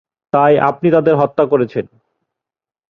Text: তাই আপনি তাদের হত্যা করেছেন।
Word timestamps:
তাই 0.33 0.53
আপনি 0.59 0.87
তাদের 0.91 1.15
হত্যা 1.15 1.43
করেছেন। 1.45 1.85